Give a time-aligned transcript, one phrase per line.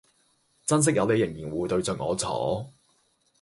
[0.65, 2.73] 珍惜有你仍然會對著我坐